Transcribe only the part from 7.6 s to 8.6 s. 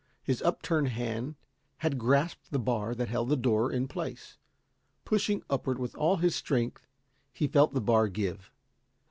the bar give.